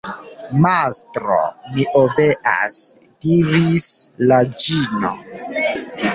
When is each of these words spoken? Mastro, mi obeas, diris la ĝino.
Mastro, 0.61 1.35
mi 1.75 1.85
obeas, 1.99 2.79
diris 3.27 3.87
la 4.33 4.43
ĝino. 4.65 5.15